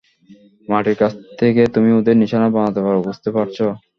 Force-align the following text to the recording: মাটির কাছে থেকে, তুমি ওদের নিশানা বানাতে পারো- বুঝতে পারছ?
মাটির 0.67 0.95
কাছে 1.01 1.19
থেকে, 1.39 1.61
তুমি 1.73 1.89
ওদের 1.99 2.15
নিশানা 2.21 2.47
বানাতে 2.55 2.79
পারো- 2.85 2.99
বুঝতে 3.07 3.29
পারছ? 3.35 3.57